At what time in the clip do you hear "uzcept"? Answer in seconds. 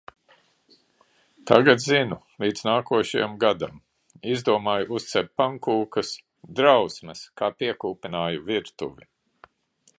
5.01-5.31